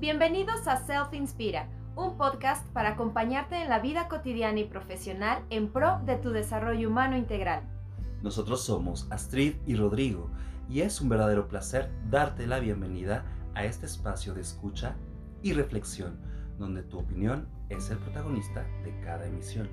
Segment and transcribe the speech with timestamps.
[0.00, 5.70] Bienvenidos a Self Inspira, un podcast para acompañarte en la vida cotidiana y profesional en
[5.70, 7.64] pro de tu desarrollo humano integral.
[8.22, 10.30] Nosotros somos Astrid y Rodrigo
[10.70, 14.96] y es un verdadero placer darte la bienvenida a este espacio de escucha
[15.42, 16.18] y reflexión,
[16.58, 19.68] donde tu opinión es el protagonista de cada emisión.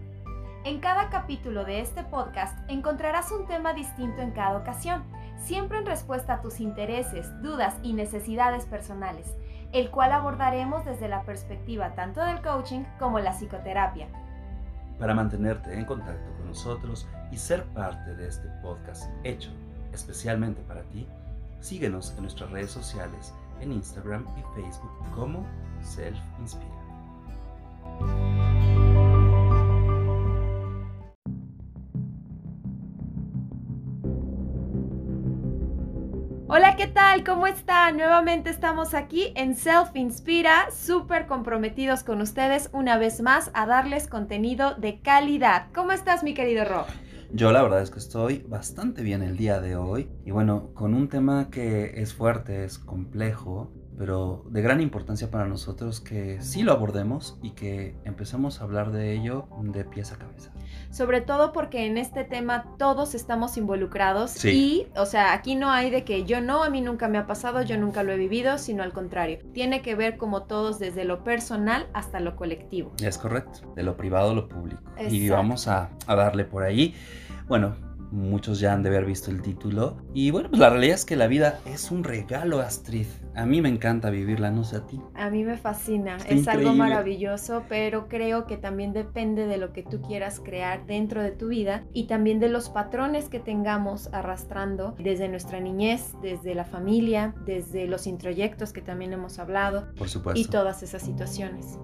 [0.66, 5.06] En cada capítulo de este podcast encontrarás un tema distinto en cada ocasión,
[5.38, 9.34] siempre en respuesta a tus intereses, dudas y necesidades personales
[9.74, 14.08] el cual abordaremos desde la perspectiva tanto del coaching como la psicoterapia.
[15.00, 19.52] Para mantenerte en contacto con nosotros y ser parte de este podcast hecho
[19.94, 21.08] especialmente para ti,
[21.60, 25.46] síguenos en nuestras redes sociales en Instagram y Facebook como
[25.82, 28.37] Self Inspira.
[36.78, 37.24] ¿Qué tal?
[37.24, 37.98] ¿Cómo están?
[37.98, 44.08] Nuevamente estamos aquí en Self Inspira, súper comprometidos con ustedes una vez más a darles
[44.08, 45.70] contenido de calidad.
[45.74, 46.86] ¿Cómo estás, mi querido Rob?
[47.32, 50.94] Yo la verdad es que estoy bastante bien el día de hoy y bueno, con
[50.94, 56.62] un tema que es fuerte, es complejo, pero de gran importancia para nosotros que sí
[56.62, 60.52] lo abordemos y que empecemos a hablar de ello de pies a cabeza.
[60.92, 65.90] Sobre todo porque en este tema todos estamos involucrados y, o sea, aquí no hay
[65.90, 68.58] de que yo no, a mí nunca me ha pasado, yo nunca lo he vivido,
[68.58, 69.40] sino al contrario.
[69.54, 72.94] Tiene que ver como todos desde lo personal hasta lo colectivo.
[73.02, 74.82] Es correcto, de lo privado a lo público.
[75.10, 76.96] Y vamos a, a darle por ahí.
[77.48, 77.76] Bueno,
[78.12, 79.98] Muchos ya han de haber visto el título.
[80.14, 83.08] Y bueno, pues la realidad es que la vida es un regalo, Astrid.
[83.36, 85.00] A mí me encanta vivirla, no sé a ti.
[85.14, 89.84] A mí me fascina, es algo maravilloso, pero creo que también depende de lo que
[89.84, 94.96] tú quieras crear dentro de tu vida y también de los patrones que tengamos arrastrando
[94.98, 99.94] desde nuestra niñez, desde la familia, desde los introyectos que también hemos hablado.
[99.98, 100.40] Por supuesto.
[100.40, 101.78] Y todas esas situaciones.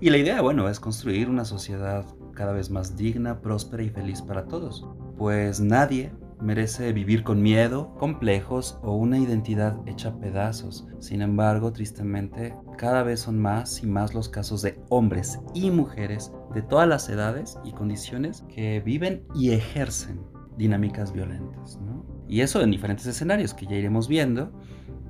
[0.00, 4.22] Y la idea, bueno, es construir una sociedad cada vez más digna, próspera y feliz
[4.22, 4.86] para todos
[5.22, 10.88] pues nadie merece vivir con miedo, complejos o una identidad hecha pedazos.
[10.98, 16.32] Sin embargo, tristemente, cada vez son más y más los casos de hombres y mujeres
[16.52, 20.20] de todas las edades y condiciones que viven y ejercen
[20.56, 21.78] dinámicas violentas.
[22.26, 24.50] Y eso en diferentes escenarios que ya iremos viendo.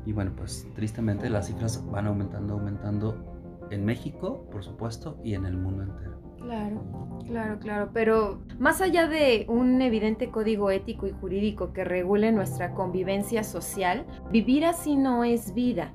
[0.05, 5.47] Y bueno, pues tristemente las cifras van aumentando, aumentando en México, por supuesto, y en
[5.47, 6.22] el mundo entero.
[6.42, 6.82] Claro,
[7.26, 12.75] claro, claro, pero más allá de un evidente código ético y jurídico que regule nuestra
[12.75, 15.92] convivencia social, vivir así no es vida.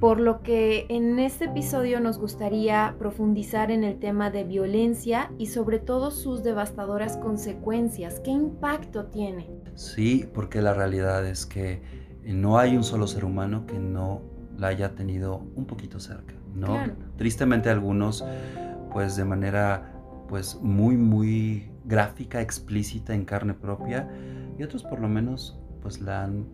[0.00, 5.46] Por lo que en este episodio nos gustaría profundizar en el tema de violencia y
[5.46, 8.20] sobre todo sus devastadoras consecuencias.
[8.20, 9.48] ¿Qué impacto tiene?
[9.74, 11.80] Sí, porque la realidad es que
[12.24, 14.20] no hay un solo ser humano que no
[14.58, 16.78] la haya tenido un poquito cerca, ¿no?
[17.16, 18.24] Tristemente algunos
[18.96, 19.92] pues de manera
[20.26, 24.08] pues muy muy gráfica, explícita en carne propia
[24.58, 26.46] y otros por lo menos pues la han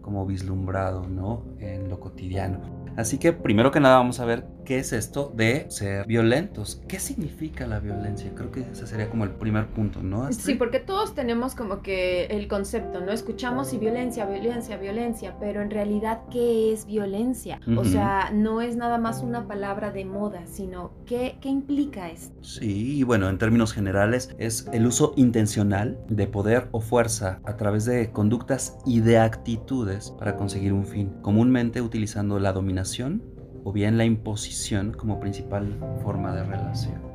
[0.00, 1.44] como vislumbrado, ¿no?
[1.58, 2.60] En lo cotidiano.
[2.96, 6.82] Así que primero que nada vamos a ver qué es esto de ser violentos.
[6.88, 8.32] ¿Qué significa la violencia?
[8.34, 10.32] Creo que ese sería como el primer punto, ¿no?
[10.32, 13.12] Sí, porque todos tenemos como que el concepto, ¿no?
[13.12, 17.60] Escuchamos y violencia, violencia, violencia, pero en realidad, ¿qué es violencia?
[17.76, 22.42] O sea, no es nada más una palabra de moda, sino ¿qué, qué implica esto?
[22.42, 27.56] Sí, y bueno, en términos generales es el uso intencional de poder o fuerza a
[27.56, 33.22] través de conductas y de actitudes para conseguir un fin, comúnmente utilizando la dominación
[33.64, 37.12] o bien la imposición como principal forma de relación.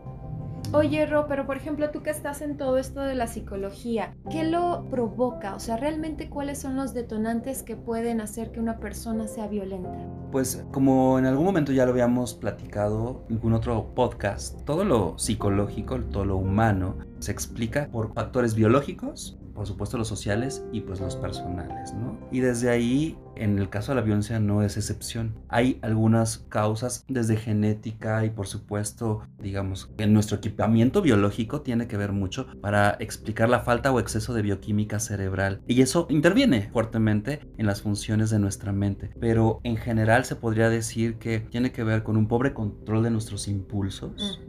[0.74, 4.44] Oye, Ro, pero por ejemplo, tú que estás en todo esto de la psicología, ¿qué
[4.44, 5.56] lo provoca?
[5.56, 9.98] O sea, realmente cuáles son los detonantes que pueden hacer que una persona sea violenta?
[10.30, 15.18] Pues como en algún momento ya lo habíamos platicado en algún otro podcast, todo lo
[15.18, 21.02] psicológico, todo lo humano, se explica por factores biológicos, por supuesto los sociales y pues
[21.02, 22.16] los personales, ¿no?
[22.32, 25.34] Y desde ahí, en el caso de la violencia no es excepción.
[25.50, 31.98] Hay algunas causas desde genética y por supuesto, digamos, en nuestro equipamiento biológico tiene que
[31.98, 35.64] ver mucho para explicar la falta o exceso de bioquímica cerebral.
[35.66, 39.10] Y eso interviene fuertemente en las funciones de nuestra mente.
[39.20, 43.10] Pero en general se podría decir que tiene que ver con un pobre control de
[43.10, 44.40] nuestros impulsos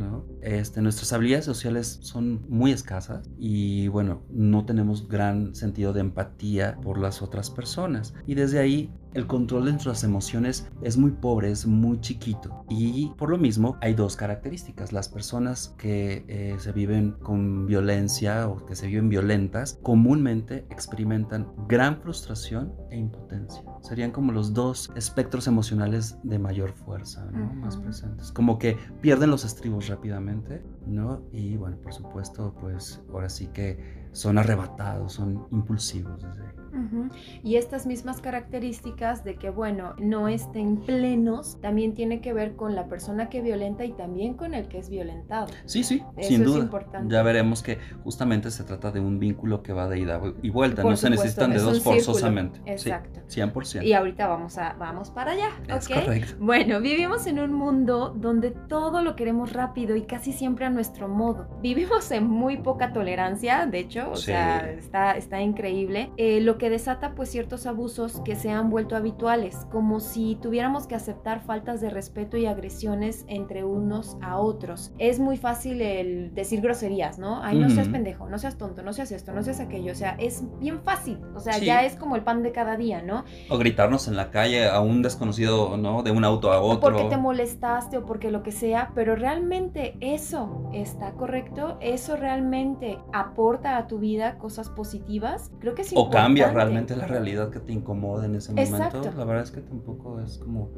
[0.00, 0.24] ¿no?
[0.42, 6.78] Este, nuestras habilidades sociales son muy escasas y bueno, no tenemos gran sentido de empatía
[6.82, 8.14] por las otras personas.
[8.26, 12.64] Y desde ahí el control de nuestras emociones es muy pobre, es muy chiquito.
[12.68, 14.92] Y por lo mismo hay dos características.
[14.92, 21.48] Las personas que eh, se viven con violencia o que se viven violentas comúnmente experimentan
[21.68, 23.62] gran frustración e impotencia.
[23.82, 27.52] Serían como los dos espectros emocionales de mayor fuerza, ¿no?
[27.54, 28.30] Más presentes.
[28.30, 31.22] Como que pierden los estribos rápidamente, ¿no?
[31.32, 37.40] Y bueno, por supuesto, pues ahora sí que son arrebatados, son impulsivos desde ahí.
[37.42, 42.74] Y estas mismas características de que, bueno, no estén plenos, también tiene que ver con
[42.74, 45.48] la persona que violenta y también con el que es violentado.
[45.64, 46.60] Sí, sí, sin duda.
[46.60, 47.12] importante.
[47.12, 50.82] Ya veremos que justamente se trata de un vínculo que va de ida y vuelta,
[50.82, 52.60] no se necesitan de dos forzosamente.
[52.66, 53.20] Exacto.
[53.26, 53.84] Sí, 100%.
[53.84, 55.50] Y ahorita vamos, a, vamos para allá.
[55.68, 56.34] Es correcto.
[56.38, 61.08] Bueno, vivimos en un mundo donde todo lo queremos rápido y casi siempre a nuestro
[61.08, 61.48] modo.
[61.62, 66.10] Vivimos en muy poca tolerancia, de hecho, o sea, está, está increíble.
[66.16, 70.86] Eh, lo que desata pues ciertos abusos que se han vuelto habituales, como si tuviéramos
[70.86, 74.92] que aceptar faltas de respeto y agresiones entre unos a otros.
[74.98, 77.42] Es muy fácil el decir groserías, ¿no?
[77.42, 80.16] Ay, no seas pendejo, no seas tonto, no seas esto, no seas aquello, o sea,
[80.18, 83.24] es bien fácil, o sea, ya es como el pan de cada día, ¿no?
[83.48, 86.02] O gritarnos en la calle a un desconocido, ¿no?
[86.02, 86.80] De un auto a otro.
[86.80, 92.98] porque te molestaste o porque lo que sea, pero realmente eso está correcto, eso realmente
[93.14, 95.94] aporta a tu vida cosas positivas, creo que sí.
[95.96, 99.60] O cambia realmente la realidad que te incomoda en ese momento, la verdad es que
[99.60, 100.70] tampoco es como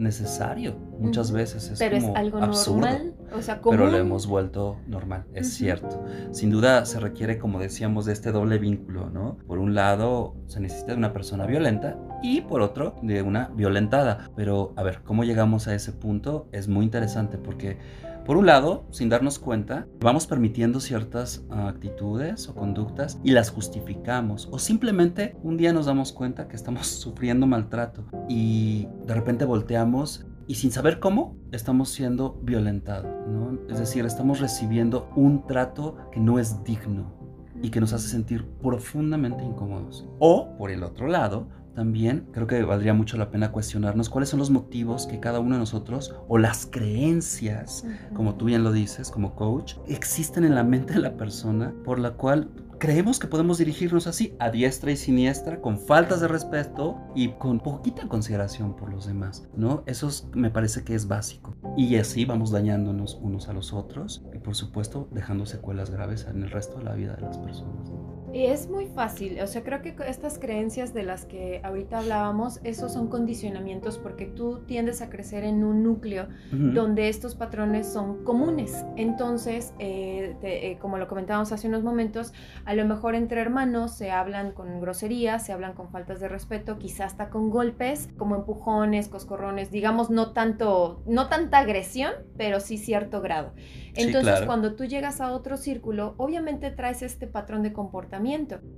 [0.00, 0.74] necesario.
[0.98, 4.76] Muchas veces es pero como es algo absurdo, normal, o sea, pero lo hemos vuelto
[4.86, 6.02] normal, es cierto.
[6.32, 9.36] Sin duda se requiere, como decíamos, de este doble vínculo, ¿no?
[9.46, 14.30] Por un lado se necesita de una persona violenta y por otro de una violentada.
[14.36, 16.48] Pero a ver, ¿cómo llegamos a ese punto?
[16.50, 17.78] Es muy interesante porque
[18.24, 23.50] por un lado, sin darnos cuenta, vamos permitiendo ciertas ah, actitudes o conductas y las
[23.50, 24.48] justificamos.
[24.50, 30.26] O simplemente un día nos damos cuenta que estamos sufriendo maltrato y de repente volteamos
[30.46, 33.06] y sin saber cómo estamos siendo violentados.
[33.28, 33.58] ¿no?
[33.68, 37.14] Es decir, estamos recibiendo un trato que no es digno
[37.62, 40.06] y que nos hace sentir profundamente incómodos.
[40.18, 44.38] O, por el otro lado, también creo que valdría mucho la pena cuestionarnos cuáles son
[44.38, 47.84] los motivos que cada uno de nosotros o las creencias,
[48.14, 51.98] como tú bien lo dices, como coach, existen en la mente de la persona por
[51.98, 52.50] la cual
[52.80, 57.60] creemos que podemos dirigirnos así, a diestra y siniestra, con faltas de respeto y con
[57.60, 59.84] poquita consideración por los demás, ¿no?
[59.86, 61.54] Eso me parece que es básico.
[61.76, 66.42] Y así vamos dañándonos unos a los otros y por supuesto dejando secuelas graves en
[66.42, 67.92] el resto de la vida de las personas.
[68.32, 72.60] Y es muy fácil, o sea, creo que estas creencias de las que ahorita hablábamos,
[72.62, 78.22] esos son condicionamientos porque tú tiendes a crecer en un núcleo donde estos patrones son
[78.22, 78.84] comunes.
[78.96, 82.32] Entonces, eh, eh, como lo comentábamos hace unos momentos,
[82.64, 86.78] a lo mejor entre hermanos se hablan con groserías, se hablan con faltas de respeto,
[86.78, 92.78] quizás hasta con golpes, como empujones, coscorrones, digamos, no tanto, no tanta agresión, pero sí
[92.78, 93.54] cierto grado.
[93.94, 98.19] Entonces, cuando tú llegas a otro círculo, obviamente traes este patrón de comportamiento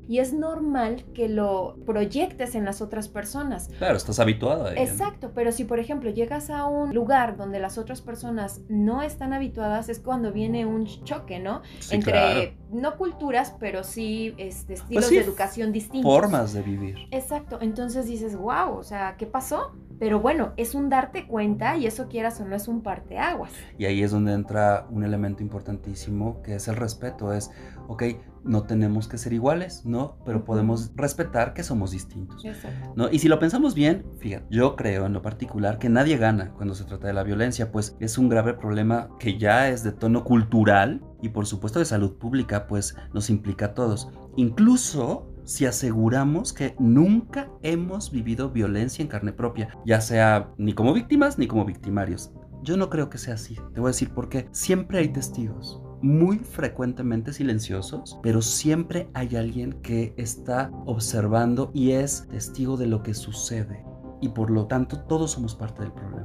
[0.09, 3.69] y es normal que lo proyectes en las otras personas.
[3.79, 4.81] Claro, estás habituado a ello.
[4.81, 9.33] Exacto, pero si por ejemplo llegas a un lugar donde las otras personas no están
[9.33, 11.63] habituadas, es cuando viene un choque, ¿no?
[11.91, 16.11] Entre no culturas, pero sí este, estilos pues de educación distintos.
[16.11, 16.97] Formas de vivir.
[17.11, 19.73] Exacto, entonces dices, wow, o sea, ¿qué pasó?
[20.03, 23.53] Pero bueno, es un darte cuenta y eso quieras o no es un parteaguas.
[23.79, 27.33] Y ahí es donde entra un elemento importantísimo que es el respeto.
[27.33, 27.53] Es,
[27.87, 28.03] ok,
[28.43, 30.17] no tenemos que ser iguales, ¿no?
[30.25, 32.45] Pero podemos respetar que somos distintos.
[32.45, 32.95] Exacto.
[32.97, 33.13] ¿no?
[33.13, 36.75] Y si lo pensamos bien, fíjate, yo creo en lo particular que nadie gana cuando
[36.75, 40.25] se trata de la violencia, pues es un grave problema que ya es de tono
[40.25, 44.11] cultural y por supuesto de salud pública, pues nos implica a todos.
[44.35, 50.93] Incluso si aseguramos que nunca hemos vivido violencia en carne propia, ya sea ni como
[50.93, 52.33] víctimas ni como victimarios.
[52.63, 53.57] Yo no creo que sea así.
[53.75, 54.49] Te voy a decir por qué.
[54.53, 62.27] Siempre hay testigos muy frecuentemente silenciosos, pero siempre hay alguien que está observando y es
[62.29, 63.85] testigo de lo que sucede
[64.21, 66.22] y por lo tanto todos somos parte del problema.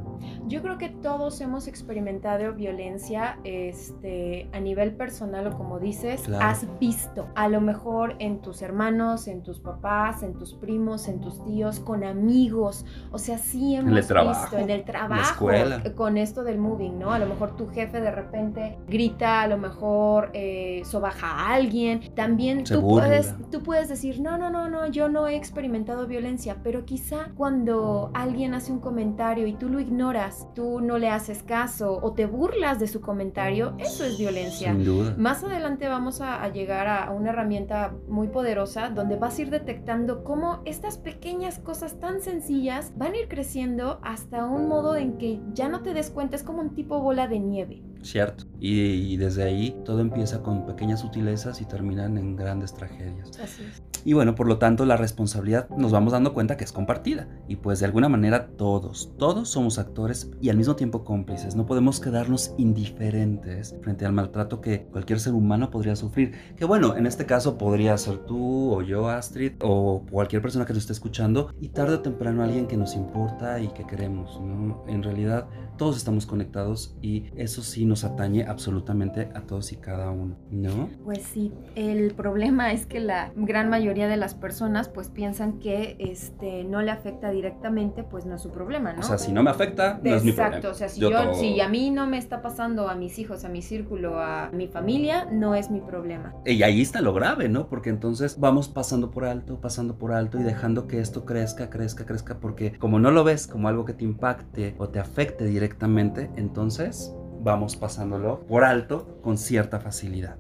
[0.48, 6.68] Yo creo que todos hemos experimentado violencia este, a nivel personal o como dices, has
[6.80, 7.28] visto.
[7.36, 11.80] A lo mejor en tus hermanos, en tus papás, en tus primos, en tus tíos,
[11.80, 15.48] con amigos, o sea, sí hemos en el trabajo, visto en el trabajo,
[15.96, 17.12] con esto del moving, ¿no?
[17.12, 22.14] A lo mejor tu jefe de repente grita, a lo mejor eh, sobaja a alguien,
[22.16, 26.58] también tú puedes, tú puedes decir, no, no, no, no, yo no he experimentado violencia,
[26.64, 31.10] pero quizá cuando alguien hace un comentario y tú lo ignoras ignoras, tú no le
[31.10, 34.72] haces caso o te burlas de su comentario, eso es violencia.
[34.72, 35.16] Sin duda.
[35.18, 39.42] Más adelante vamos a, a llegar a, a una herramienta muy poderosa donde vas a
[39.42, 44.96] ir detectando cómo estas pequeñas cosas tan sencillas van a ir creciendo hasta un modo
[44.96, 47.84] en que ya no te des cuenta, es como un tipo bola de nieve.
[48.02, 48.46] Cierto.
[48.60, 53.38] Y, desde ahí todo empieza con pequeñas sutilezas y terminan en grandes tragedias.
[53.40, 53.84] Así es.
[54.06, 57.28] Y bueno, por lo tanto la responsabilidad nos vamos dando cuenta que es compartida.
[57.48, 61.56] Y pues de alguna manera todos, todos somos actores y al mismo tiempo cómplices.
[61.56, 66.34] No podemos quedarnos indiferentes frente al maltrato que cualquier ser humano podría sufrir.
[66.56, 70.74] Que bueno, en este caso podría ser tú o yo, Astrid, o cualquier persona que
[70.74, 71.52] nos esté escuchando.
[71.60, 74.40] Y tarde o temprano alguien que nos importa y que queremos.
[74.42, 74.84] ¿no?
[74.88, 80.10] En realidad todos estamos conectados y eso sí nos atañe absolutamente a todos y cada
[80.12, 80.90] uno, ¿no?
[81.04, 85.96] Pues sí, el problema es que la gran mayoría de las personas pues piensan que
[86.00, 89.00] este no le afecta directamente, pues no es su problema, ¿no?
[89.00, 90.58] O sea, si no me afecta, no es mi problema.
[90.58, 93.46] Exacto, o sea, si yo, si a mí no me está pasando a mis hijos,
[93.46, 96.34] a mi círculo, a mi familia, no es mi problema.
[96.46, 97.68] Y ahí está lo grave, ¿no?
[97.68, 102.06] Porque entonces vamos pasando por alto, pasando por alto y dejando que esto crezca, crezca,
[102.06, 106.30] crezca, porque como no lo ves como algo que te impacte o te afecte directamente,
[106.36, 110.38] entonces vamos pasándolo por alto con cierta facilidad.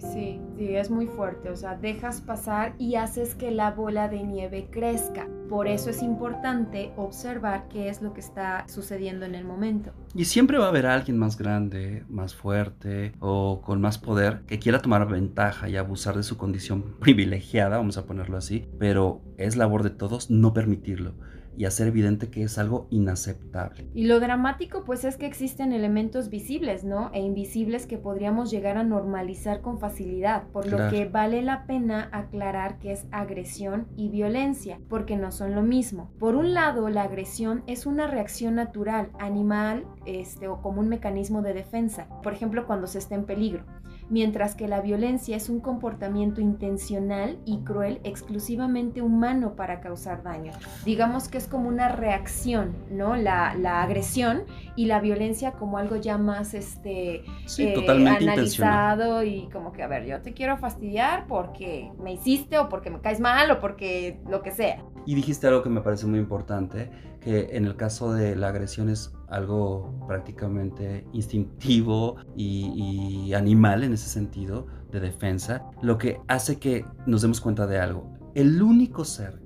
[0.00, 1.50] Sí, sí, es muy fuerte.
[1.50, 5.28] O sea, dejas pasar y haces que la bola de nieve crezca.
[5.48, 9.92] Por eso es importante observar qué es lo que está sucediendo en el momento.
[10.14, 14.58] Y siempre va a haber alguien más grande, más fuerte o con más poder que
[14.58, 19.56] quiera tomar ventaja y abusar de su condición privilegiada, vamos a ponerlo así, pero es
[19.56, 21.14] labor de todos no permitirlo
[21.60, 23.86] y hacer evidente que es algo inaceptable.
[23.92, 27.10] Y lo dramático pues es que existen elementos visibles, ¿no?
[27.12, 32.08] E invisibles que podríamos llegar a normalizar con facilidad, por lo que vale la pena
[32.12, 36.10] aclarar que es agresión y violencia, porque no son lo mismo.
[36.18, 41.42] Por un lado, la agresión es una reacción natural, animal, este, o como un mecanismo
[41.42, 43.66] de defensa, por ejemplo cuando se está en peligro
[44.10, 50.52] mientras que la violencia es un comportamiento intencional y cruel exclusivamente humano para causar daño.
[50.84, 53.16] Digamos que es como una reacción, ¿no?
[53.16, 53.50] La,
[53.80, 54.42] agresión
[54.76, 57.22] y la violencia como algo ya más este,
[57.58, 62.68] eh, analizado y como que, a ver, yo te quiero fastidiar porque me hiciste o
[62.68, 64.82] porque me caes mal o porque lo que sea.
[65.06, 66.90] Y dijiste algo que me parece muy importante,
[67.20, 74.08] que en el caso de la agresión es algo prácticamente instintivo y, animal en ese
[74.08, 78.12] sentido de defensa, lo que hace que nos demos cuenta de algo.
[78.34, 79.40] El único ser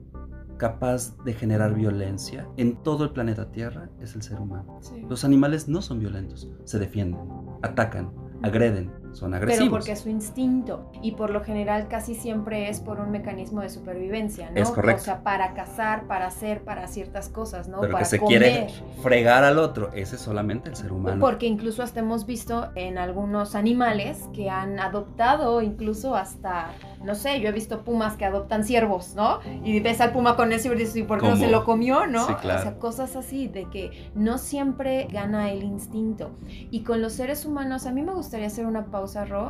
[0.56, 4.80] capaz de generar violencia en todo el planeta Tierra es el ser humano.
[5.08, 7.20] Los animales no son violentos, se defienden,
[7.62, 8.10] atacan,
[8.42, 9.68] agreden, son agresivos.
[9.68, 13.60] Pero porque es su instinto y por lo general casi siempre es por un mecanismo
[13.60, 14.60] de supervivencia, ¿no?
[14.60, 15.02] Es correcto.
[15.02, 17.80] O sea, para cazar, para hacer, para ciertas cosas, ¿no?
[17.80, 18.68] Pero para que se quiere
[19.02, 21.20] fregar al otro, ese es solamente el ser humano.
[21.20, 27.40] Porque incluso hasta hemos visto en algunos animales que han adoptado incluso hasta, no sé,
[27.40, 29.40] yo he visto pumas que adoptan ciervos, ¿no?
[29.64, 32.06] Y ves al puma con ese y dices, ¿y por qué no se lo comió,
[32.06, 32.26] no?
[32.26, 32.60] Sí, claro.
[32.60, 36.30] O sea, cosas así de que no siempre gana el instinto.
[36.70, 39.03] Y con los seres humanos, a mí me gustaría hacer una pausa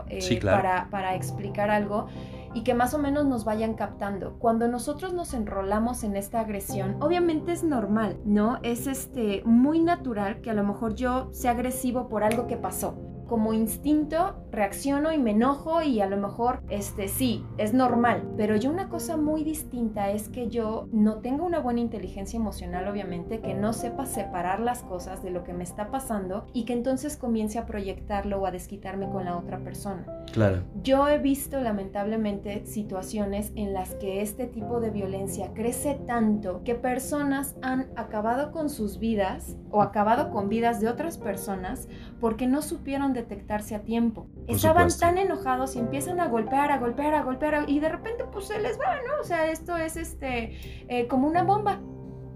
[0.09, 2.07] eh, para, para explicar algo
[2.55, 4.39] y que más o menos nos vayan captando.
[4.39, 8.59] Cuando nosotros nos enrolamos en esta agresión, obviamente es normal, ¿no?
[8.63, 13.14] Es este muy natural que a lo mejor yo sea agresivo por algo que pasó
[13.27, 18.57] como instinto reacciono y me enojo y a lo mejor este sí, es normal, pero
[18.57, 23.41] yo una cosa muy distinta es que yo no tengo una buena inteligencia emocional obviamente,
[23.41, 27.17] que no sepa separar las cosas de lo que me está pasando y que entonces
[27.17, 30.05] comience a proyectarlo o a desquitarme con la otra persona.
[30.33, 30.63] Claro.
[30.83, 36.75] Yo he visto lamentablemente situaciones en las que este tipo de violencia crece tanto que
[36.75, 41.89] personas han acabado con sus vidas o acabado con vidas de otras personas
[42.21, 44.27] porque no supieron detectarse a tiempo.
[44.47, 48.47] Estaban tan enojados y empiezan a golpear, a golpear, a golpear y de repente pues
[48.47, 49.21] se les va, ¿no?
[49.21, 51.81] O sea, esto es este eh, como una bomba.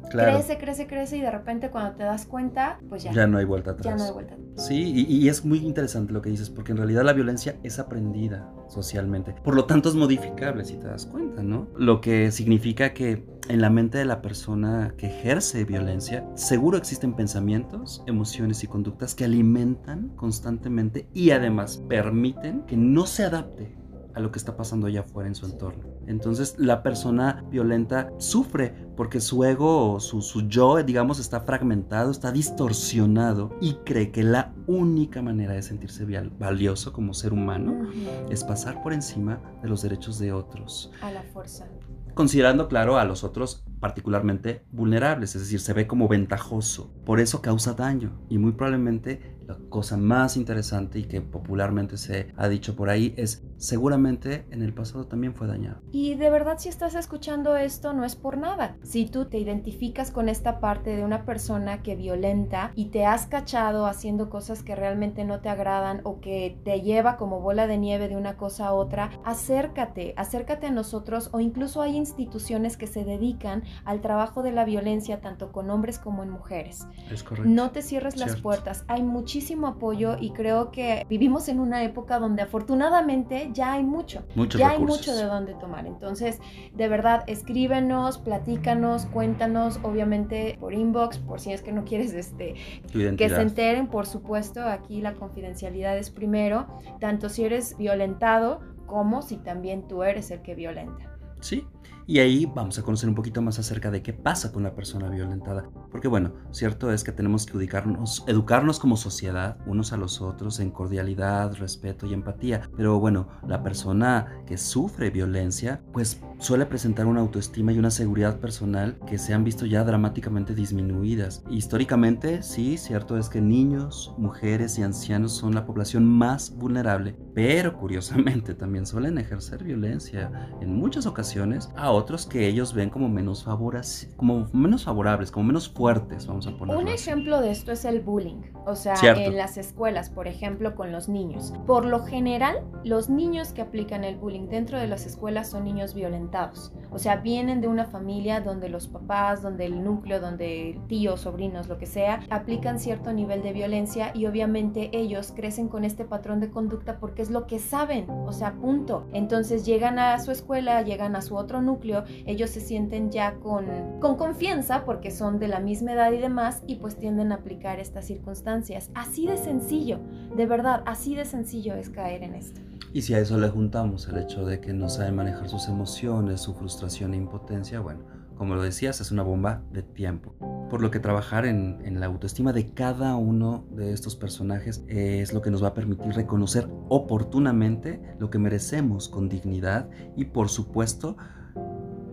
[0.09, 3.13] Crece, crece, crece y de repente cuando te das cuenta, pues ya.
[3.13, 3.85] Ya no hay vuelta atrás.
[3.85, 4.67] Ya no hay vuelta atrás.
[4.67, 8.51] Sí, y, es muy interesante lo que dices, porque en realidad la violencia es aprendida
[8.69, 9.35] socialmente.
[9.45, 11.69] Por lo tanto es modificable, si te das cuenta, ¿no?
[11.77, 17.15] Lo que significa que en la mente de la persona que ejerce violencia, seguro existen
[17.15, 23.77] pensamientos, emociones y conductas que alimentan constantemente y además permiten que no se adapte
[24.19, 25.85] a lo que está pasando allá afuera en su entorno.
[26.07, 32.11] Entonces la persona violenta sufre porque su ego o su, su, yo, digamos, está fragmentado,
[32.11, 36.05] está distorsionado y cree que la única manera de sentirse
[36.39, 37.89] valioso como ser humano
[38.29, 40.91] es pasar por encima de los derechos de otros.
[41.01, 41.67] A la fuerza
[42.15, 46.93] considerando, claro, a los otros particularmente vulnerables, es decir, se ve como ventajoso.
[47.07, 52.29] Por eso causa daño y muy probablemente la cosa más interesante y que popularmente se
[52.37, 55.81] ha dicho por ahí es seguramente en el pasado también fue dañado.
[55.91, 58.77] Y de verdad si estás escuchando esto no es por nada.
[58.83, 63.27] Si tú te identificas con esta parte de una persona que violenta y te has
[63.27, 67.79] cachado haciendo cosas que realmente no te agradan o que te lleva como bola de
[67.79, 72.87] nieve de una cosa a otra, acércate, acércate a nosotros o incluso hay instituciones que
[72.87, 76.87] se dedican al trabajo de la violencia tanto con hombres como en mujeres.
[77.11, 77.51] Es correcto.
[77.51, 78.85] No te cierres las puertas.
[78.89, 83.85] Hay muchísimas muchísimo apoyo y creo que vivimos en una época donde afortunadamente ya hay
[83.85, 84.25] mucho,
[84.57, 85.87] ya hay mucho de dónde tomar.
[85.87, 86.41] Entonces,
[86.75, 92.55] de verdad, escríbenos, platícanos, cuéntanos, obviamente por inbox, por si es que no quieres este,
[92.93, 96.67] que se enteren, por supuesto, aquí la confidencialidad es primero,
[96.99, 101.17] tanto si eres violentado como si también tú eres el que violenta.
[101.41, 101.65] Sí,
[102.09, 105.11] y ahí vamos a conocer un poquito más acerca de qué pasa con la persona
[105.11, 105.69] violentada.
[105.91, 110.59] Porque bueno, cierto es que tenemos que educarnos, educarnos como sociedad unos a los otros
[110.59, 112.63] en cordialidad, respeto y empatía.
[112.79, 118.39] Pero bueno, la persona que sufre violencia pues suele presentar una autoestima y una seguridad
[118.39, 121.45] personal que se han visto ya dramáticamente disminuidas.
[121.51, 127.77] Históricamente, sí, cierto es que niños, mujeres y ancianos son la población más vulnerable, pero
[127.77, 130.31] curiosamente también suelen ejercer violencia
[130.63, 135.47] en muchas ocasiones a otros que ellos ven como menos, favorables, como menos favorables, como
[135.47, 136.77] menos fuertes, vamos a poner.
[136.77, 140.93] Un ejemplo de esto es el bullying, o sea, en las escuelas, por ejemplo, con
[140.93, 141.53] los niños.
[141.67, 145.95] Por lo general, los niños que aplican el bullying dentro de las escuelas son niños
[145.95, 146.73] violentados.
[146.91, 151.69] O sea, vienen de una familia donde los papás, donde el núcleo, donde tíos, sobrinos,
[151.69, 156.41] lo que sea, aplican cierto nivel de violencia y obviamente ellos crecen con este patrón
[156.41, 159.07] de conducta porque es lo que saben, o sea, punto.
[159.13, 161.88] Entonces llegan a su escuela, llegan a su otro núcleo,
[162.27, 163.67] ellos se sienten ya con,
[164.01, 167.81] con confianza porque son de la misma edad y demás y pues tienden a aplicar
[167.81, 168.91] estas circunstancias.
[168.95, 169.99] Así de sencillo,
[170.37, 172.61] de verdad, así de sencillo es caer en esto.
[172.93, 176.41] Y si a eso le juntamos el hecho de que no saben manejar sus emociones,
[176.41, 178.01] su frustración e impotencia, bueno,
[178.39, 180.33] como lo decías, es una bomba de tiempo.
[180.71, 185.33] Por lo que trabajar en, en, la autoestima de cada uno de estos personajes es
[185.33, 190.49] lo que nos va a permitir reconocer oportunamente lo que merecemos con dignidad y por
[190.51, 191.17] supuesto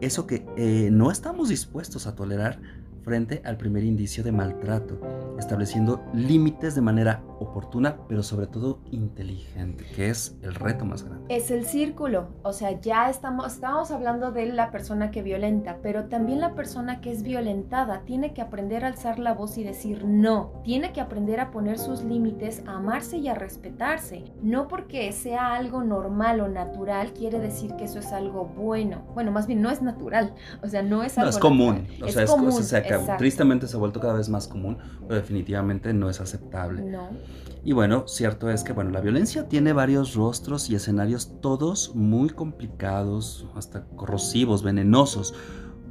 [0.02, 2.60] eso que eh, no estamos dispuestos a tolerar
[3.06, 5.00] frente al primer indicio de maltrato,
[5.38, 11.24] estableciendo límites de manera oportuna, pero sobre todo inteligente, que es el reto más grande.
[11.30, 16.06] Es el círculo, o sea, ya estamos, estamos hablando de la persona que violenta, pero
[16.06, 20.04] también la persona que es violentada tiene que aprender a alzar la voz y decir
[20.06, 24.24] no, tiene que aprender a poner sus límites, a amarse y a respetarse.
[24.42, 29.04] No porque sea algo normal o natural quiere decir que eso es algo bueno.
[29.14, 31.30] Bueno, más bien no es natural, o sea, no es algo...
[31.30, 32.52] No, es común, o sea, es, común,
[33.18, 34.78] tristemente se ha vuelto cada vez más común,
[35.08, 36.84] pero definitivamente no es aceptable.
[36.84, 37.10] No.
[37.64, 42.30] Y bueno, cierto es que bueno, la violencia tiene varios rostros y escenarios todos muy
[42.30, 45.34] complicados, hasta corrosivos, venenosos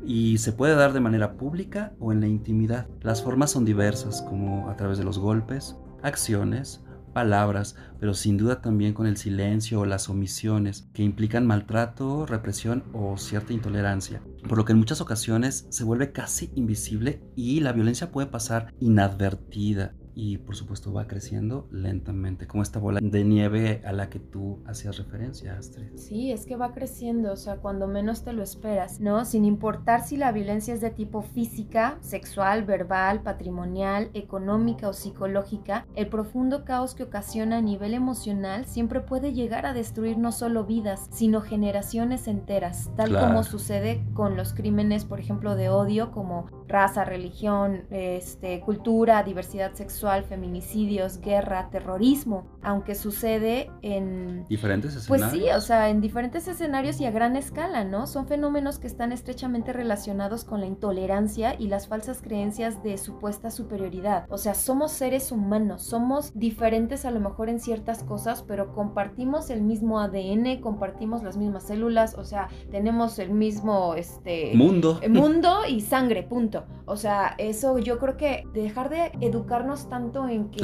[0.07, 2.87] y se puede dar de manera pública o en la intimidad.
[3.01, 8.61] Las formas son diversas, como a través de los golpes, acciones, palabras, pero sin duda
[8.61, 14.59] también con el silencio o las omisiones, que implican maltrato, represión o cierta intolerancia, por
[14.59, 19.95] lo que en muchas ocasiones se vuelve casi invisible y la violencia puede pasar inadvertida
[20.15, 24.61] y por supuesto va creciendo lentamente, como esta bola de nieve a la que tú
[24.67, 25.97] hacías referencia, Astrid.
[25.97, 29.25] Sí, es que va creciendo, o sea, cuando menos te lo esperas, ¿no?
[29.25, 35.87] Sin importar si la violencia es de tipo física, sexual, verbal, patrimonial, económica o psicológica,
[35.97, 40.65] el profundo caos que ocasiona a nivel emocional siempre puede llegar a destruir no solo
[40.65, 46.47] vidas, sino generaciones enteras, tal como sucede con los crímenes, por ejemplo, de odio como
[46.69, 55.31] raza, religión, este, cultura, diversidad sexual, feminicidios, guerra, terrorismo, aunque sucede en diferentes escenarios.
[55.31, 58.07] Pues sí, o sea, en diferentes escenarios y a gran escala, ¿no?
[58.07, 63.51] Son fenómenos que están estrechamente relacionados con la intolerancia y las falsas creencias de supuesta
[63.51, 64.27] superioridad.
[64.29, 69.51] O sea, somos seres humanos, somos diferentes a lo mejor en ciertas cosas, pero compartimos
[69.51, 75.61] el mismo ADN, compartimos las mismas células, o sea, tenemos el mismo este mundo, mundo
[75.69, 76.65] y sangre, punto.
[76.87, 80.59] O sea, eso yo creo que dejar de educarnos tanto en que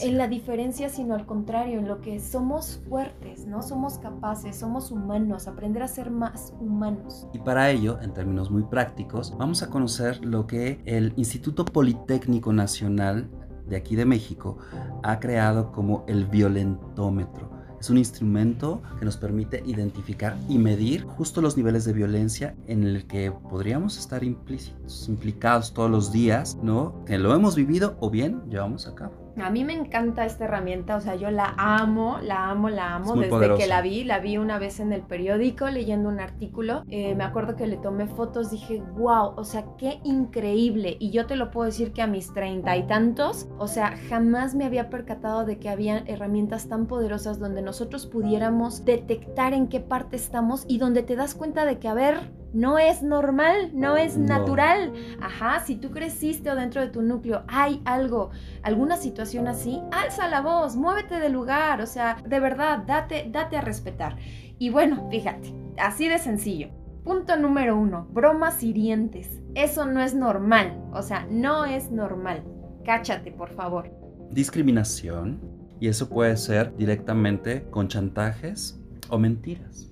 [0.00, 3.62] en la diferencia, sino al contrario, en lo que somos fuertes, ¿no?
[3.62, 7.28] Somos capaces, somos humanos, aprender a ser más humanos.
[7.34, 12.52] Y para ello, en términos muy prácticos, vamos a conocer lo que el Instituto Politécnico
[12.52, 13.28] Nacional
[13.66, 14.56] de aquí de México
[15.02, 21.40] ha creado como el violentómetro Es un instrumento que nos permite identificar y medir justo
[21.40, 27.04] los niveles de violencia en el que podríamos estar implícitos, implicados todos los días, ¿no?
[27.04, 29.27] Que lo hemos vivido o bien llevamos a cabo.
[29.40, 33.16] A mí me encanta esta herramienta, o sea, yo la amo, la amo, la amo
[33.16, 34.04] desde que la vi.
[34.04, 36.84] La vi una vez en el periódico leyendo un artículo.
[36.88, 40.96] Eh, me acuerdo que le tomé fotos, dije, wow, o sea, qué increíble.
[40.98, 44.54] Y yo te lo puedo decir que a mis treinta y tantos, o sea, jamás
[44.54, 49.80] me había percatado de que había herramientas tan poderosas donde nosotros pudiéramos detectar en qué
[49.80, 53.96] parte estamos y donde te das cuenta de que, a ver, no es normal, no
[53.96, 54.92] es natural.
[55.20, 58.30] Ajá, si tú creciste o dentro de tu núcleo hay algo,
[58.62, 63.56] alguna situación así, alza la voz, muévete del lugar, o sea, de verdad, date, date
[63.56, 64.16] a respetar.
[64.58, 66.70] Y bueno, fíjate, así de sencillo.
[67.04, 69.40] Punto número uno, bromas hirientes.
[69.54, 72.44] Eso no es normal, o sea, no es normal.
[72.84, 73.90] Cáchate, por favor.
[74.30, 75.40] Discriminación,
[75.80, 79.87] y eso puede ser directamente con chantajes o mentiras.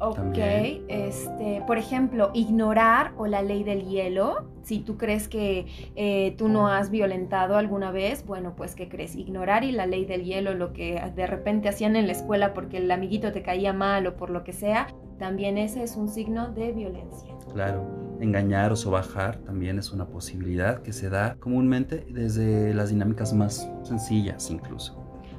[0.00, 0.38] Ok,
[0.86, 4.48] este, por ejemplo, ignorar o la ley del hielo.
[4.62, 9.16] Si tú crees que eh, tú no has violentado alguna vez, bueno, pues ¿qué crees?
[9.16, 12.76] Ignorar y la ley del hielo, lo que de repente hacían en la escuela porque
[12.76, 14.86] el amiguito te caía mal o por lo que sea,
[15.18, 17.34] también ese es un signo de violencia.
[17.52, 17.84] Claro,
[18.20, 23.68] engañar o sobajar también es una posibilidad que se da comúnmente desde las dinámicas más
[23.82, 24.96] sencillas incluso.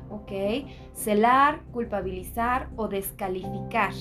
[0.09, 0.31] Ok,
[0.93, 3.93] celar, culpabilizar o descalificar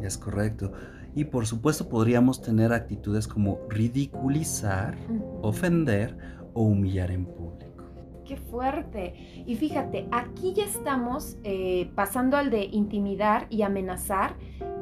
[0.00, 0.72] es correcto.
[1.14, 4.96] Y por supuesto podríamos tener actitudes como ridiculizar,
[5.42, 6.16] ofender
[6.54, 7.84] o humillar en público.
[8.24, 9.44] Qué fuerte.
[9.46, 14.36] Y fíjate, aquí ya estamos eh, pasando al de intimidar y amenazar.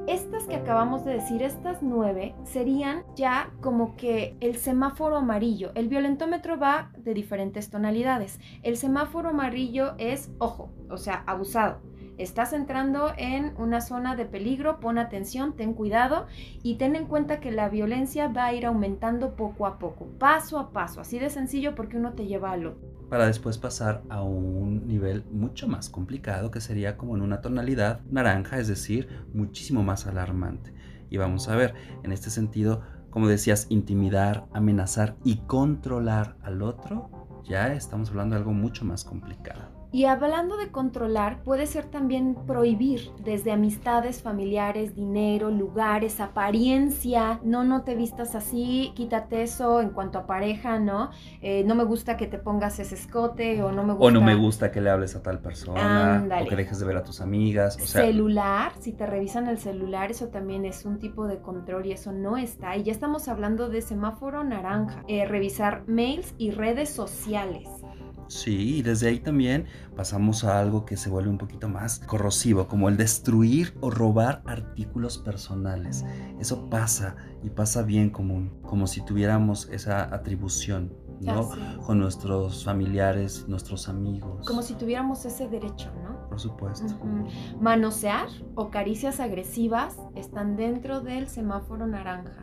[0.07, 5.73] Estas que acabamos de decir, estas nueve, serían ya como que el semáforo amarillo.
[5.75, 8.41] El violentómetro va de diferentes tonalidades.
[8.63, 11.81] El semáforo amarillo es ojo, o sea, abusado
[12.23, 16.27] estás entrando en una zona de peligro, pon atención, ten cuidado
[16.63, 20.59] y ten en cuenta que la violencia va a ir aumentando poco a poco, paso
[20.59, 24.23] a paso, así de sencillo porque uno te lleva a lo para después pasar a
[24.23, 29.83] un nivel mucho más complicado que sería como en una tonalidad naranja, es decir, muchísimo
[29.83, 30.73] más alarmante.
[31.11, 37.11] Y vamos a ver, en este sentido, como decías, intimidar, amenazar y controlar al otro,
[37.43, 39.80] ya estamos hablando de algo mucho más complicado.
[39.93, 47.41] Y hablando de controlar, puede ser también prohibir desde amistades, familiares, dinero, lugares, apariencia.
[47.43, 51.11] No, no te vistas así, quítate eso en cuanto a pareja, ¿no?
[51.43, 54.07] Eh, no me gusta que te pongas ese escote o no me gusta.
[54.07, 56.97] O no me gusta que le hables a tal persona o que dejes de ver
[56.97, 57.77] a tus amigas.
[57.83, 61.93] O celular, si te revisan el celular, eso también es un tipo de control y
[61.93, 62.77] eso no está.
[62.77, 65.03] Y ya estamos hablando de semáforo naranja.
[65.09, 67.69] Eh, revisar mails y redes sociales.
[68.31, 69.67] Sí, y desde ahí también
[69.97, 74.43] pasamos a algo que se vuelve un poquito más corrosivo, como el destruir o robar
[74.47, 76.05] artículos personales.
[76.39, 80.93] Eso pasa y pasa bien común, como si tuviéramos esa atribución.
[81.21, 81.51] ¿no?
[81.85, 84.47] Con nuestros familiares, nuestros amigos.
[84.47, 86.29] Como si tuviéramos ese derecho, ¿no?
[86.29, 86.99] Por supuesto.
[87.61, 92.43] Manosear o caricias agresivas están dentro del semáforo naranja.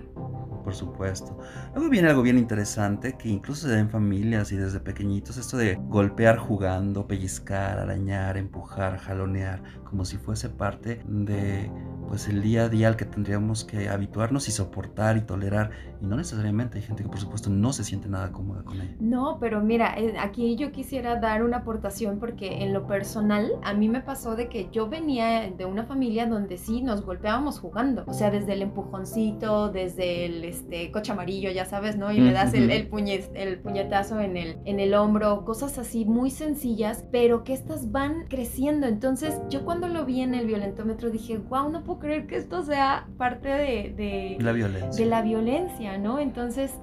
[0.68, 1.38] Por supuesto.
[1.74, 5.56] Luego viene algo bien interesante que incluso se da en familias y desde pequeñitos, esto
[5.56, 11.72] de golpear jugando, pellizcar, arañar, empujar, jalonear, como si fuese parte de
[12.08, 15.72] pues el día a día al que tendríamos que habituarnos y soportar y tolerar.
[16.02, 18.96] Y no necesariamente hay gente que por supuesto no se siente nada cómoda con ello.
[19.00, 23.74] No, pero mira, eh, aquí yo quisiera dar una aportación porque en lo personal a
[23.74, 28.04] mí me pasó de que yo venía de una familia donde sí nos golpeábamos jugando.
[28.08, 32.12] O sea, desde el empujoncito, desde el este, coche amarillo, ya sabes, ¿no?
[32.12, 32.90] Y le das el, el,
[33.34, 38.26] el puñetazo en el, en el hombro, cosas así muy sencillas, pero que estas van
[38.30, 38.88] creciendo.
[38.88, 42.64] Entonces yo cuando lo vi en el violentómetro dije, wow, no puedo creer que esto
[42.64, 45.04] sea parte de, la violencia.
[45.04, 46.20] De la violencia, ¿no?
[46.20, 46.74] Entonces,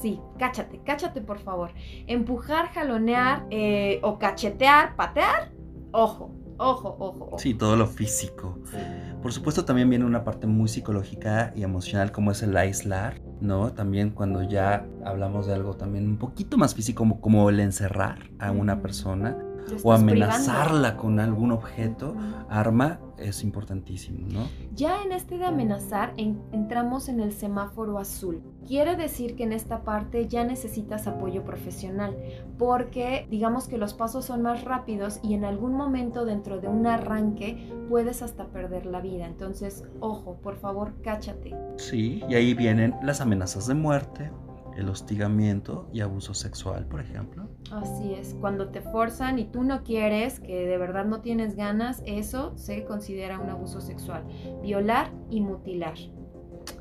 [0.00, 1.72] sí, cáchate, cáchate por favor.
[2.06, 5.52] Empujar, jalonear eh, o cachetear, patear,
[5.92, 8.58] ojo, ojo, ojo, Sí, todo lo físico.
[9.22, 13.72] Por supuesto también viene una parte muy psicológica y emocional como es el aislar, ¿no?
[13.72, 18.30] También cuando ya hablamos de algo también un poquito más físico como, como el encerrar
[18.38, 19.36] a una persona
[19.82, 22.14] o amenazarla con algún objeto,
[22.48, 24.48] arma, es importantísimo, ¿no?
[24.74, 28.42] Ya en este de amenazar entramos en el semáforo azul.
[28.66, 32.16] Quiere decir que en esta parte ya necesitas apoyo profesional,
[32.58, 36.86] porque digamos que los pasos son más rápidos y en algún momento dentro de un
[36.86, 39.26] arranque puedes hasta perder la vida.
[39.26, 41.54] Entonces, ojo, por favor, cáchate.
[41.76, 44.30] Sí, y ahí vienen las amenazas de muerte,
[44.76, 47.48] el hostigamiento y abuso sexual, por ejemplo.
[47.70, 52.02] Así es, cuando te forzan y tú no quieres, que de verdad no tienes ganas,
[52.06, 54.24] eso se considera un abuso sexual.
[54.62, 55.94] Violar y mutilar.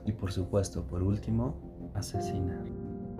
[0.06, 2.64] Y por supuesto, por último, asesinar.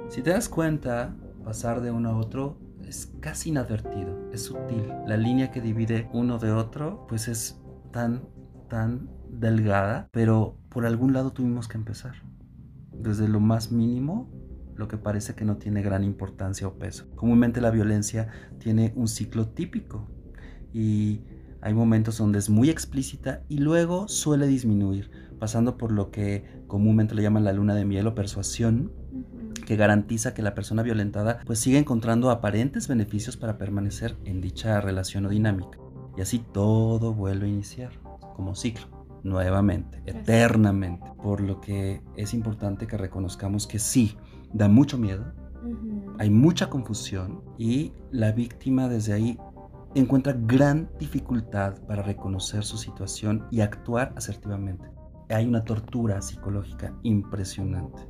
[0.10, 4.92] Si te das cuenta, pasar de uno a otro es casi inadvertido, es sutil.
[5.08, 8.28] La línea que divide uno de otro, pues es tan,
[8.70, 12.16] tan delgada, pero por algún lado tuvimos que empezar.
[12.92, 14.30] Desde lo más mínimo
[14.82, 17.06] lo que parece que no tiene gran importancia o peso.
[17.16, 18.28] Comúnmente la violencia
[18.60, 20.10] tiene un ciclo típico
[20.74, 21.22] y
[21.62, 27.14] hay momentos donde es muy explícita y luego suele disminuir, pasando por lo que comúnmente
[27.14, 28.92] le llaman la luna de miel o persuasión,
[29.68, 34.82] que garantiza que la persona violentada pues sigue encontrando aparentes beneficios para permanecer en dicha
[34.82, 35.78] relación o dinámica.
[36.18, 37.92] Y así todo vuelve a iniciar
[38.36, 38.88] como ciclo,
[39.24, 41.06] nuevamente, eternamente.
[41.22, 44.18] Por lo que es importante que reconozcamos que sí,
[44.54, 45.34] da mucho miedo,
[46.18, 49.38] hay mucha confusión y la víctima desde ahí
[49.96, 54.90] encuentra gran dificultad para reconocer su situación y actuar asertivamente.
[55.30, 58.02] Hay una tortura psicológica impresionante.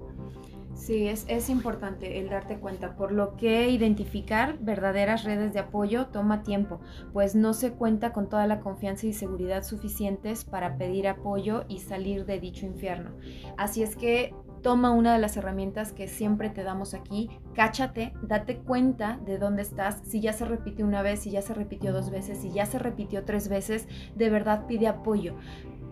[0.73, 6.07] Sí, es, es, importante el darte cuenta, por lo que identificar verdaderas redes de apoyo
[6.07, 6.79] toma tiempo,
[7.13, 11.79] pues no se cuenta con toda la confianza y seguridad suficientes para pedir apoyo y
[11.79, 13.11] salir de dicho infierno.
[13.57, 18.57] Así es que toma una de las herramientas que siempre te damos aquí, cáchate, date
[18.57, 22.09] cuenta de dónde estás, si ya se repitió una vez, si ya se repitió dos
[22.09, 25.35] veces, si ya se repitió tres veces, de verdad pide apoyo.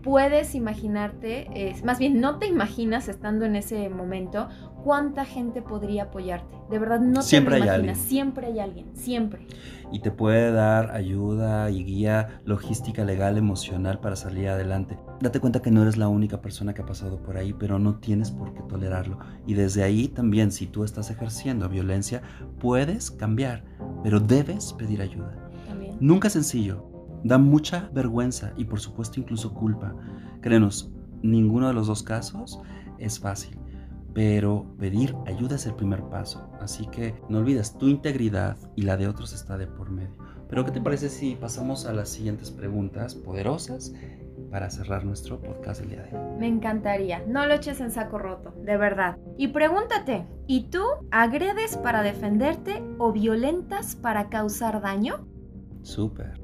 [0.04, 4.48] Puedes imaginarte, más bien no te imaginas estando en ese momento
[4.84, 6.56] cuánta gente podría apoyarte.
[6.70, 9.46] De verdad no te lo imaginas, siempre hay alguien, siempre.
[9.92, 14.98] Y te puede dar ayuda y guía logística, legal, emocional para salir adelante.
[15.20, 17.96] Date cuenta que no eres la única persona que ha pasado por ahí, pero no
[17.96, 19.18] tienes por qué tolerarlo.
[19.48, 22.22] Y desde ahí también, si tú estás ejerciendo violencia,
[22.60, 23.64] puedes cambiar,
[24.04, 25.36] pero debes pedir ayuda.
[26.00, 26.86] Nunca es sencillo,
[27.24, 29.94] da mucha vergüenza y por supuesto incluso culpa.
[30.42, 32.62] Créenos, ninguno de los dos casos
[33.00, 33.59] es fácil
[34.20, 36.52] pero pedir ayuda es el primer paso.
[36.60, 40.18] Así que no olvides, tu integridad y la de otros está de por medio.
[40.50, 43.94] Pero ¿qué te parece si pasamos a las siguientes preguntas poderosas
[44.52, 46.38] para cerrar nuestro podcast el día de hoy?
[46.38, 47.24] Me encantaría.
[47.28, 49.16] No lo eches en saco roto, de verdad.
[49.38, 55.26] Y pregúntate, ¿y tú agredes para defenderte o violentas para causar daño?
[55.82, 56.42] Súper.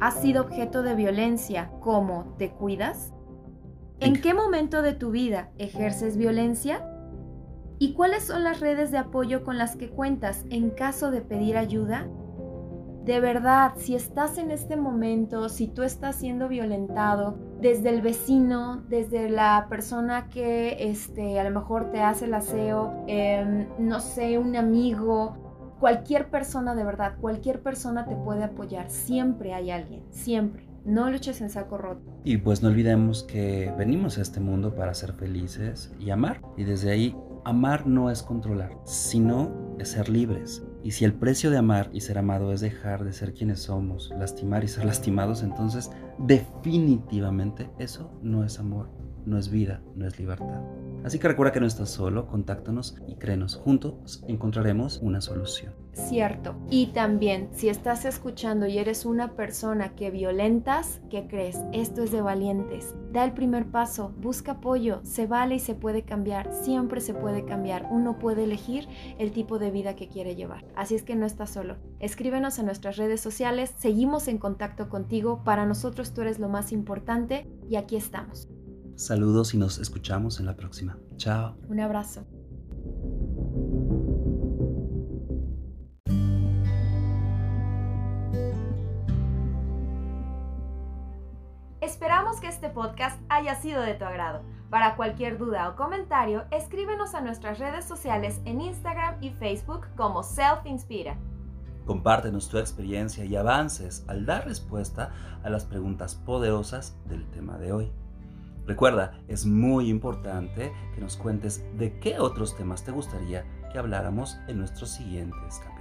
[0.00, 1.70] ¿Has sido objeto de violencia?
[1.78, 3.12] ¿Cómo te cuidas?
[4.00, 6.84] ¿En qué momento de tu vida ejerces violencia?
[7.78, 11.58] ¿Y cuáles son las redes de apoyo con las que cuentas en caso de pedir
[11.58, 12.08] ayuda?
[13.04, 18.82] De verdad, si estás en este momento, si tú estás siendo violentado desde el vecino,
[18.88, 24.38] desde la persona que este, a lo mejor te hace el aseo, em, no sé,
[24.38, 25.36] un amigo,
[25.78, 28.90] cualquier persona de verdad, cualquier persona te puede apoyar.
[28.90, 30.66] Siempre hay alguien, siempre.
[30.86, 32.00] No luches en saco roto.
[32.24, 36.40] Y pues no olvidemos que venimos a este mundo para ser felices y amar.
[36.56, 40.64] Y desde ahí amar no es controlar, sino ser libres.
[40.82, 44.10] Y si el precio de amar y ser amado es dejar de ser quienes somos,
[44.18, 48.90] lastimar y ser lastimados, entonces definitivamente eso no es amor,
[49.24, 50.60] no es vida, no es libertad.
[51.06, 55.72] Así que recuerda que no estás solo, contáctanos y créenos, juntos encontraremos una solución.
[55.92, 56.56] Cierto.
[56.68, 61.60] Y también, si estás escuchando y eres una persona que violentas, ¿qué crees?
[61.72, 62.96] Esto es de valientes.
[63.12, 67.44] Da el primer paso, busca apoyo, se vale y se puede cambiar, siempre se puede
[67.44, 67.86] cambiar.
[67.88, 68.88] Uno puede elegir
[69.20, 70.64] el tipo de vida que quiere llevar.
[70.74, 71.76] Así es que no estás solo.
[72.00, 75.44] Escríbenos a nuestras redes sociales, seguimos en contacto contigo.
[75.44, 78.48] Para nosotros tú eres lo más importante y aquí estamos.
[78.96, 80.96] Saludos y nos escuchamos en la próxima.
[81.16, 81.54] Chao.
[81.68, 82.24] Un abrazo.
[91.82, 94.42] Esperamos que este podcast haya sido de tu agrado.
[94.70, 100.22] Para cualquier duda o comentario, escríbenos a nuestras redes sociales en Instagram y Facebook como
[100.22, 101.18] Self Inspira.
[101.84, 105.12] Compártenos tu experiencia y avances al dar respuesta
[105.44, 107.92] a las preguntas poderosas del tema de hoy.
[108.66, 114.36] Recuerda, es muy importante que nos cuentes de qué otros temas te gustaría que habláramos
[114.48, 115.76] en nuestros siguientes capítulos.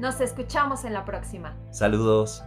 [0.00, 1.56] Nos escuchamos en la próxima.
[1.70, 2.42] Saludos.